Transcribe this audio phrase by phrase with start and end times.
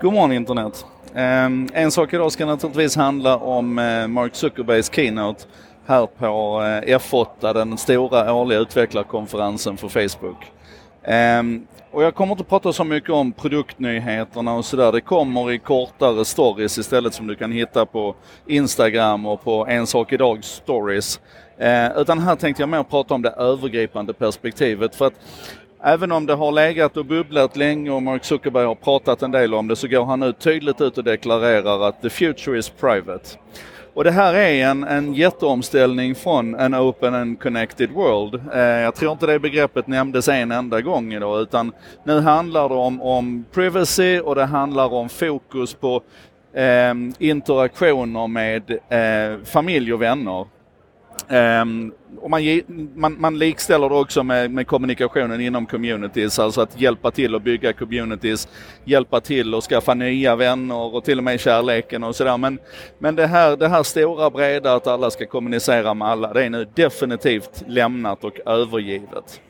[0.00, 0.86] God morgon internet!
[1.14, 5.44] Ehm, en sak idag ska naturligtvis handla om eh, Mark Zuckerbergs keynote
[5.86, 10.36] här på eh, F8, den stora årliga utvecklarkonferensen för Facebook.
[11.04, 14.92] Ehm, och jag kommer inte prata så mycket om produktnyheterna och sådär.
[14.92, 18.14] Det kommer i kortare stories istället som du kan hitta på
[18.46, 21.20] Instagram och på En sak idag stories.
[21.58, 24.94] Ehm, utan här tänkte jag mer prata om det övergripande perspektivet.
[24.94, 25.14] För att
[25.82, 29.54] Även om det har legat och bubblat länge och Mark Zuckerberg har pratat en del
[29.54, 33.28] om det så går han nu tydligt ut och deklarerar att the future is private.
[33.94, 38.34] Och det här är en, en jätteomställning från en open and connected world.
[38.52, 41.72] Eh, jag tror inte det begreppet nämndes en enda gång idag utan
[42.04, 46.02] nu handlar det om, om privacy och det handlar om fokus på
[46.54, 50.46] eh, interaktioner med eh, familj och vänner.
[51.28, 52.42] Um, och man,
[52.94, 57.42] man, man likställer det också med, med, kommunikationen inom communities, alltså att hjälpa till att
[57.42, 58.48] bygga communities,
[58.84, 62.36] hjälpa till att skaffa nya vänner och till och med kärleken och sådär.
[62.38, 62.58] Men,
[62.98, 66.50] men det, här, det här stora breda att alla ska kommunicera med alla, det är
[66.50, 69.40] nu definitivt lämnat och övergivet.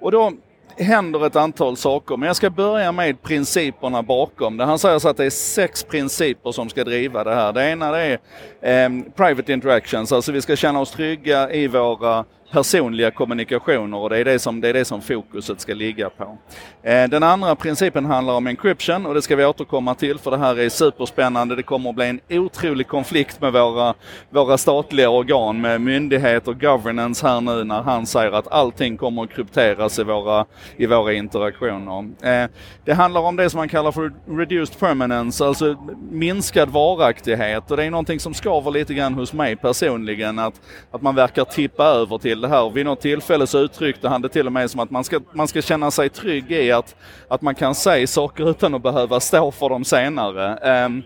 [0.00, 0.32] Och då
[0.80, 4.64] händer ett antal saker, men jag ska börja med principerna bakom det.
[4.64, 7.52] Han säger så att det är sex principer som ska driva det här.
[7.52, 8.18] Det ena det
[8.60, 14.10] är eh, private interactions, alltså vi ska känna oss trygga i våra personliga kommunikationer och
[14.10, 16.38] det är det som, det är det som fokuset ska ligga på.
[16.82, 20.38] Eh, den andra principen handlar om encryption och det ska vi återkomma till för det
[20.38, 21.56] här är superspännande.
[21.56, 23.94] Det kommer att bli en otrolig konflikt med våra,
[24.30, 29.30] våra statliga organ med myndigheter, governance här nu när han säger att allting kommer att
[29.30, 32.10] krypteras i våra, i våra interaktioner.
[32.22, 32.50] Eh,
[32.84, 35.76] det handlar om det som man kallar för reduced permanence, alltså
[36.10, 41.02] minskad varaktighet och det är någonting som skaver lite grann hos mig personligen att, att
[41.02, 42.70] man verkar tippa över till till det här.
[42.70, 45.48] Vid något tillfälle så uttryckte han det till och med som att man ska, man
[45.48, 46.94] ska känna sig trygg i att,
[47.28, 50.84] att man kan säga saker utan att behöva stå för dem senare.
[50.86, 51.02] Um,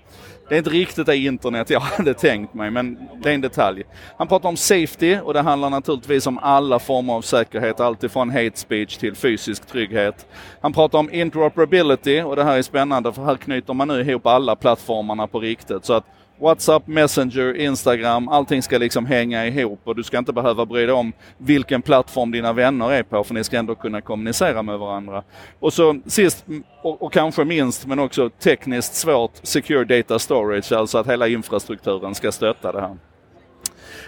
[0.49, 3.83] det är inte riktigt det internet jag hade tänkt mig, men det är en detalj.
[4.19, 8.59] Han pratar om safety och det handlar naturligtvis om alla former av säkerhet, alltifrån hate
[8.59, 10.27] speech till fysisk trygghet.
[10.61, 14.27] Han pratar om interoperability och det här är spännande för här knyter man nu ihop
[14.27, 15.85] alla plattformarna på riktigt.
[15.85, 16.05] Så att
[16.39, 20.95] WhatsApp, Messenger, Instagram, allting ska liksom hänga ihop och du ska inte behöva bry dig
[20.95, 25.23] om vilken plattform dina vänner är på för ni ska ändå kunna kommunicera med varandra.
[25.61, 26.45] Och så sist
[26.83, 32.15] och, och kanske minst men också tekniskt svårt, Secure Data Storage, alltså att hela infrastrukturen
[32.15, 32.97] ska stötta det här.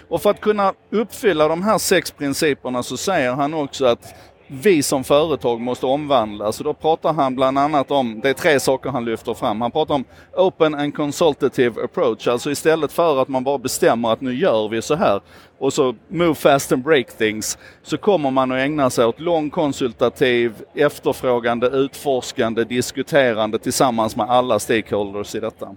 [0.09, 4.15] Och för att kunna uppfylla de här sex principerna så säger han också att
[4.47, 6.59] vi som företag måste omvandlas.
[6.59, 9.61] Och då pratar han bland annat om, det är tre saker han lyfter fram.
[9.61, 10.03] Han pratar om
[10.35, 14.81] Open and Consultative Approach, alltså istället för att man bara bestämmer att nu gör vi
[14.81, 15.21] så här
[15.59, 19.49] och så move fast and break things, så kommer man att ägna sig åt lång
[19.49, 25.75] konsultativ, efterfrågande, utforskande, diskuterande tillsammans med alla stakeholders i detta.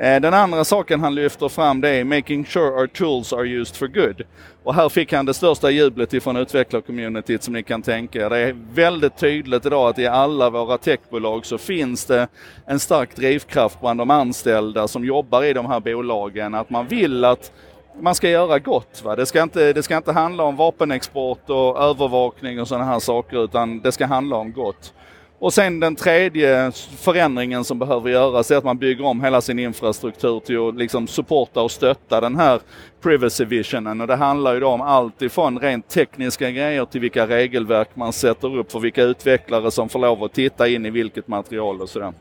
[0.00, 3.76] Eh, den andra saken han lyfter fram det är making sure our tools are used
[3.76, 4.22] for good.
[4.64, 8.30] Och här fick han det största jublet ifrån utvecklarcommunityt som ni kan tänka er.
[8.30, 12.28] Det är väldigt tydligt idag att i alla våra techbolag så finns det
[12.66, 17.24] en stark drivkraft bland de anställda som jobbar i de här bolagen att man vill
[17.24, 17.52] att
[18.00, 19.02] man ska göra gott.
[19.04, 19.16] Va?
[19.16, 23.44] Det, ska inte, det ska inte handla om vapenexport och övervakning och sådana här saker
[23.44, 24.92] utan det ska handla om gott.
[25.40, 29.58] Och sen den tredje förändringen som behöver göras är att man bygger om hela sin
[29.58, 32.60] infrastruktur till att liksom supporta och stötta den här
[33.00, 34.00] privacy visionen.
[34.00, 38.12] Och det handlar ju då om allt ifrån rent tekniska grejer till vilka regelverk man
[38.12, 41.88] sätter upp för vilka utvecklare som får lov att titta in i vilket material och
[41.88, 42.12] sådär.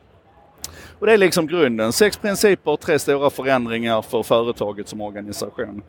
[1.00, 1.94] Och det är liksom grunden.
[1.94, 5.82] Sex principer, tre stora förändringar för företaget som organisation.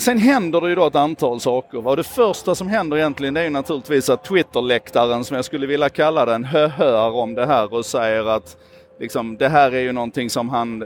[0.00, 1.86] Sen händer det ju då ett antal saker.
[1.86, 5.88] Och det första som händer egentligen det är naturligtvis att Twitterläktaren, som jag skulle vilja
[5.88, 8.56] kalla den, hör om det här och säger att
[9.00, 10.84] liksom, det här är ju någonting som han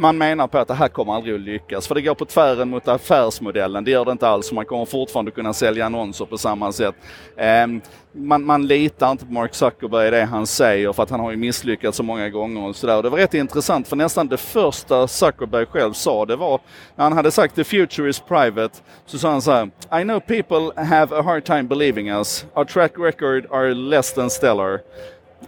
[0.00, 1.88] man menar på att det här kommer aldrig att lyckas.
[1.88, 3.84] För det går på tvären mot affärsmodellen.
[3.84, 4.52] Det gör det inte alls.
[4.52, 6.94] Man kommer fortfarande kunna sälja annonser på samma sätt.
[7.36, 7.80] Ehm,
[8.12, 11.30] man, man litar inte på Mark Zuckerberg i det han säger för att han har
[11.30, 13.02] ju misslyckats så många gånger och sådär.
[13.02, 16.60] Det var rätt intressant för nästan det första Zuckerberg själv sa det var
[16.96, 19.70] när han hade sagt the future is private så sa han så här
[20.00, 22.46] I know people have a hard time believing us.
[22.54, 24.80] Our track record are less than stellar.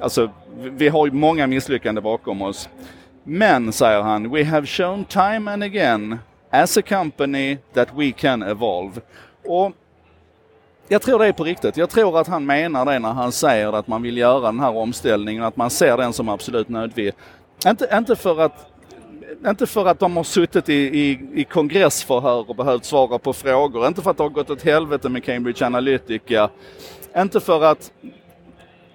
[0.00, 2.68] Alltså, vi har ju många misslyckanden bakom oss.
[3.24, 6.18] Men, säger han, we have shown time and again
[6.50, 9.00] as a company that we can evolve.
[9.44, 9.72] Och
[10.88, 11.76] jag tror det är på riktigt.
[11.76, 14.76] Jag tror att han menar det när han säger att man vill göra den här
[14.76, 17.12] omställningen, att man ser den som absolut nödvändig.
[17.66, 18.66] Inte, inte för att
[19.46, 23.86] inte för att de har suttit i, i, i kongressförhör och behövt svara på frågor,
[23.86, 26.50] inte för att det har gått åt helvete med Cambridge Analytica,
[27.16, 27.92] inte för att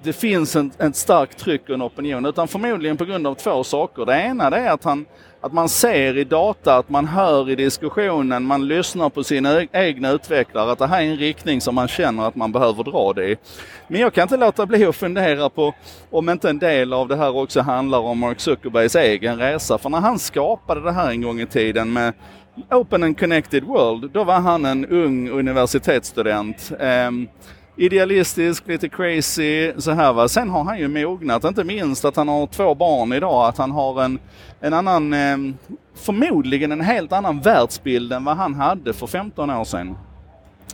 [0.04, 3.64] det finns en, ett starkt tryck och en opinion utan förmodligen på grund av två
[3.64, 4.06] saker.
[4.06, 5.06] Det ena det är att, han,
[5.42, 9.68] att man ser i data, att man hör i diskussionen, man lyssnar på sina e-,
[9.72, 13.14] egna utvecklare att det här är en riktning som man känner att man behöver dra
[13.14, 13.38] det i.
[13.88, 15.74] Men jag kan inte låta bli att fundera på
[16.10, 19.78] om inte en del av det här också handlar om Mark Zuckerbergs egen resa.
[19.78, 22.14] För när han skapade det här en gång i tiden med
[22.72, 26.72] Open and Connected World, då var han en ung universitetsstudent.
[26.80, 27.12] Eh,
[27.78, 30.28] idealistisk, lite crazy så här va.
[30.28, 33.72] Sen har han ju mognat, inte minst att han har två barn idag, att han
[33.72, 34.20] har en,
[34.60, 35.38] en annan, eh,
[35.96, 39.98] förmodligen en helt annan världsbild än vad han hade för 15 år sedan.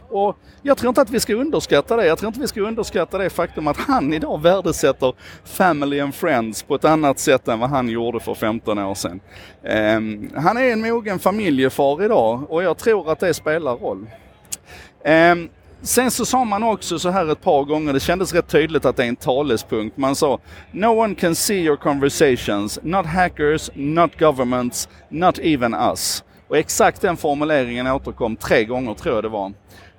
[0.09, 2.05] Och jag tror inte att vi ska underskatta det.
[2.05, 5.13] Jag tror inte vi ska underskatta det faktum att han idag värdesätter
[5.44, 9.19] family and friends på ett annat sätt än vad han gjorde för 15 år sedan.
[9.63, 14.07] Um, han är en mogen familjefar idag och jag tror att det spelar roll.
[15.06, 15.49] Um,
[15.85, 18.95] Sen så sa man också så här ett par gånger, det kändes rätt tydligt att
[18.95, 19.97] det är en talespunkt.
[19.97, 20.39] Man sa
[20.71, 26.24] No one can see your conversations, not hackers, not governments, not even us.
[26.47, 29.53] Och exakt den formuleringen återkom tre gånger tror jag det var.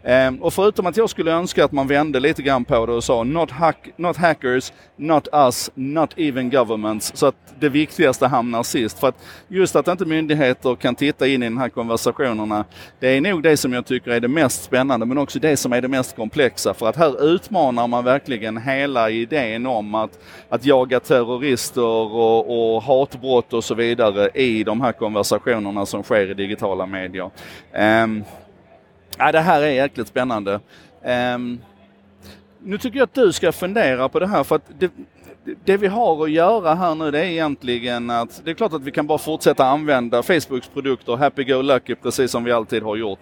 [0.06, 3.04] Ehm, och förutom att jag skulle önska att man vände lite grann på det och
[3.04, 7.12] sa not, hack, not hackers, not us, not even governments.
[7.14, 8.98] Så att det viktigaste hamnar sist.
[8.98, 12.64] För att just att inte myndigheter kan titta in i de här konversationerna,
[13.00, 15.72] det är nog det som jag tycker är det mest spännande men också det som
[15.72, 16.74] är det mest komplexa.
[16.74, 20.18] För att här utmanar man verkligen hela idén om att,
[20.48, 26.30] att jaga terrorister och, och hatbrott och så vidare i de här konversationerna som sker
[26.30, 27.30] i digitala medier.
[28.04, 28.24] Um,
[29.18, 30.60] Ja, det här är jäkligt spännande.
[31.34, 31.60] Um,
[32.58, 34.90] nu tycker jag att du ska fundera på det här för att det,
[35.64, 38.82] det vi har att göra här nu det är egentligen att det är klart att
[38.82, 43.18] vi kan bara fortsätta använda Facebooks produkter happy-go-lucky precis som vi alltid har gjort.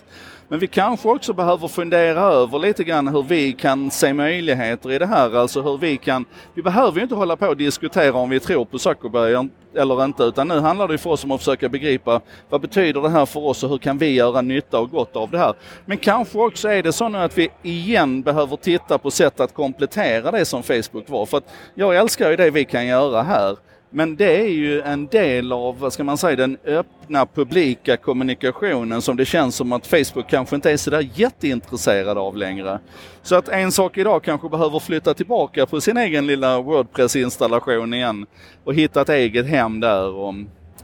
[0.49, 4.99] Men vi kanske också behöver fundera över lite grann hur vi kan se möjligheter i
[4.99, 5.37] det här.
[5.37, 6.25] Alltså hur vi kan,
[6.55, 10.23] vi behöver ju inte hålla på och diskutera om vi tror på Zuckerberg eller inte
[10.23, 12.21] utan nu handlar det för oss om att försöka begripa
[12.51, 15.31] vad betyder det här för oss och hur kan vi göra nytta och gott av
[15.31, 15.55] det här.
[15.85, 19.55] Men kanske också är det så nu att vi igen behöver titta på sätt att
[19.55, 21.27] komplettera det som Facebook var.
[21.27, 23.57] För att jag älskar ju det vi kan göra här.
[23.95, 29.03] Men det är ju en del av, vad ska man säga, den öppna publika kommunikationen
[29.03, 32.79] som det känns som att Facebook kanske inte är sådär jätteintresserad av längre.
[33.23, 38.27] Så att en sak idag kanske behöver flytta tillbaka på sin egen lilla Wordpress-installation igen
[38.65, 40.35] och hitta ett eget hem där och,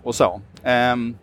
[0.02, 0.40] och så.
[0.92, 1.16] Um,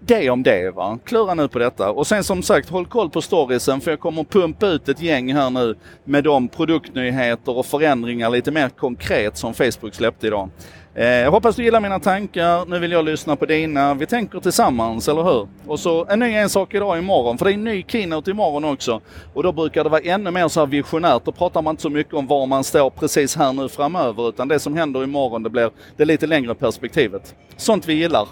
[0.00, 0.98] det om det va.
[1.04, 1.90] Klura nu på detta.
[1.90, 5.34] Och sen som sagt, håll koll på storiesen för jag kommer pumpa ut ett gäng
[5.34, 5.74] här nu
[6.04, 10.50] med de produktnyheter och förändringar lite mer konkret som Facebook släppte idag.
[10.94, 12.66] Eh, jag hoppas du gillar mina tankar.
[12.66, 13.94] Nu vill jag lyssna på dina.
[13.94, 15.48] Vi tänker tillsammans, eller hur?
[15.66, 18.64] Och så en ny en sak idag imorgon, för det är en ny keynote imorgon
[18.64, 19.00] också.
[19.34, 21.24] Och då brukar det vara ännu mer så här visionärt.
[21.24, 24.48] Då pratar man inte så mycket om var man står precis här nu framöver, utan
[24.48, 27.34] det som händer imorgon, det blir det lite längre perspektivet.
[27.56, 28.28] Sånt vi gillar.